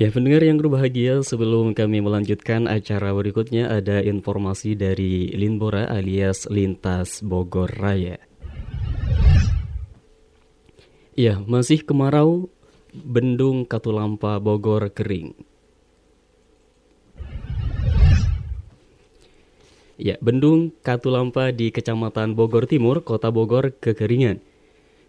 Ya 0.00 0.08
pendengar 0.08 0.40
yang 0.40 0.56
berbahagia 0.56 1.20
sebelum 1.20 1.76
kami 1.76 2.00
melanjutkan 2.00 2.64
acara 2.64 3.12
berikutnya 3.12 3.68
ada 3.68 4.00
informasi 4.00 4.72
dari 4.72 5.28
Linbora 5.36 5.92
alias 5.92 6.48
Lintas 6.48 7.20
Bogor 7.20 7.68
Raya. 7.68 8.16
Ya 11.12 11.36
masih 11.44 11.84
kemarau 11.84 12.48
Bendung 12.96 13.68
Katulampa 13.68 14.40
Bogor 14.40 14.88
kering. 14.88 15.36
Ya, 20.00 20.16
Bendung 20.24 20.72
Katulampa 20.80 21.52
di 21.52 21.68
Kecamatan 21.68 22.32
Bogor 22.32 22.64
Timur, 22.64 23.04
Kota 23.04 23.28
Bogor 23.28 23.76
kekeringan. 23.76 24.40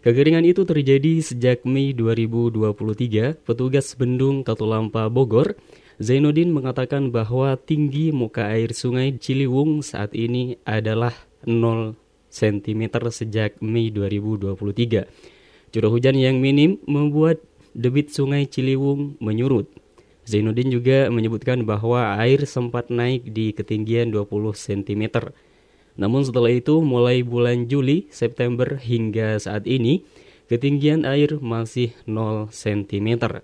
Kekeringan 0.02 0.42
itu 0.42 0.66
terjadi 0.66 1.22
sejak 1.22 1.62
Mei 1.62 1.94
2023. 1.94 3.38
Petugas 3.46 3.94
Bendung 3.94 4.42
Katulampa 4.42 5.06
Bogor, 5.06 5.54
Zainuddin 6.02 6.50
mengatakan 6.50 7.14
bahwa 7.14 7.54
tinggi 7.54 8.10
muka 8.10 8.50
air 8.50 8.74
sungai 8.74 9.14
Ciliwung 9.14 9.78
saat 9.86 10.10
ini 10.18 10.58
adalah 10.66 11.14
0 11.46 11.94
cm 12.34 12.82
sejak 13.14 13.62
Mei 13.62 13.94
2023. 13.94 15.06
Curah 15.70 15.92
hujan 15.94 16.18
yang 16.18 16.42
minim 16.42 16.82
membuat 16.90 17.38
debit 17.70 18.10
sungai 18.10 18.50
Ciliwung 18.50 19.14
menyurut. 19.22 19.70
Zainuddin 20.26 20.74
juga 20.74 21.14
menyebutkan 21.14 21.62
bahwa 21.62 22.18
air 22.18 22.42
sempat 22.42 22.90
naik 22.90 23.30
di 23.30 23.54
ketinggian 23.54 24.10
20 24.10 24.26
cm. 24.50 25.30
Namun 25.96 26.24
setelah 26.24 26.48
itu 26.48 26.80
mulai 26.80 27.20
bulan 27.20 27.68
Juli, 27.68 28.08
September 28.08 28.80
hingga 28.80 29.36
saat 29.36 29.68
ini 29.68 30.04
ketinggian 30.48 31.04
air 31.04 31.36
masih 31.40 31.92
0 32.08 32.48
cm. 32.48 33.40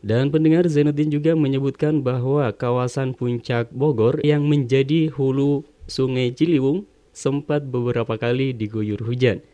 Dan 0.00 0.32
pendengar 0.32 0.64
Zainuddin 0.64 1.12
juga 1.12 1.36
menyebutkan 1.36 2.00
bahwa 2.00 2.48
kawasan 2.56 3.12
puncak 3.12 3.68
Bogor 3.68 4.20
yang 4.24 4.48
menjadi 4.48 5.12
hulu 5.12 5.68
sungai 5.84 6.32
Ciliwung 6.32 6.88
sempat 7.12 7.68
beberapa 7.68 8.16
kali 8.16 8.56
diguyur 8.56 9.04
hujan. 9.04 9.44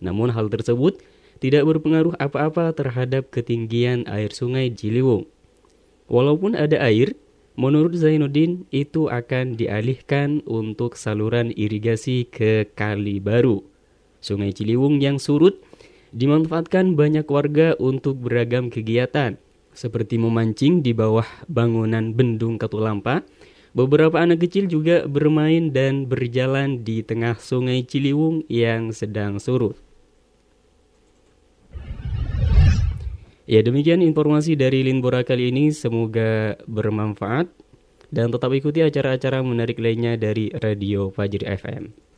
Namun 0.00 0.32
hal 0.32 0.48
tersebut 0.48 1.04
tidak 1.40 1.68
berpengaruh 1.68 2.16
apa-apa 2.16 2.72
terhadap 2.72 3.28
ketinggian 3.28 4.08
air 4.08 4.32
sungai 4.32 4.72
Ciliwung. 4.72 5.28
Walaupun 6.08 6.56
ada 6.56 6.80
air, 6.80 7.12
Menurut 7.60 7.92
Zainuddin, 7.92 8.64
itu 8.72 9.12
akan 9.12 9.52
dialihkan 9.52 10.40
untuk 10.48 10.96
saluran 10.96 11.52
irigasi 11.52 12.24
ke 12.24 12.64
Kali 12.72 13.20
Baru. 13.20 13.68
Sungai 14.24 14.56
Ciliwung 14.56 14.96
yang 14.96 15.20
surut 15.20 15.60
dimanfaatkan 16.16 16.96
banyak 16.96 17.28
warga 17.28 17.76
untuk 17.76 18.16
beragam 18.16 18.72
kegiatan, 18.72 19.36
seperti 19.76 20.16
memancing 20.16 20.80
di 20.80 20.96
bawah 20.96 21.28
bangunan 21.52 22.16
bendung 22.16 22.56
Katulampa. 22.56 23.28
Beberapa 23.76 24.16
anak 24.24 24.48
kecil 24.48 24.64
juga 24.64 25.04
bermain 25.04 25.68
dan 25.68 26.08
berjalan 26.08 26.80
di 26.80 27.04
tengah 27.04 27.36
sungai 27.36 27.84
Ciliwung 27.84 28.40
yang 28.48 28.88
sedang 28.96 29.36
surut. 29.36 29.89
Ya 33.50 33.66
demikian 33.66 33.98
informasi 33.98 34.54
dari 34.54 34.86
Linbora 34.86 35.26
kali 35.26 35.50
ini 35.50 35.74
semoga 35.74 36.54
bermanfaat 36.70 37.50
dan 38.14 38.30
tetap 38.30 38.54
ikuti 38.54 38.78
acara-acara 38.78 39.42
menarik 39.42 39.82
lainnya 39.82 40.14
dari 40.14 40.54
Radio 40.54 41.10
Fajri 41.10 41.42
FM. 41.58 42.09